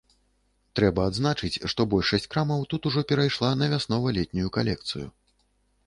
Трэба 0.79 1.01
адзначыць, 1.09 1.61
што 1.73 1.81
большасць 1.93 2.27
крамаў 2.33 2.65
тут 2.73 2.81
ужо 2.91 3.07
перайшла 3.13 3.55
на 3.63 3.71
вяснова-летнюю 3.75 4.47
калекцыю. 4.57 5.07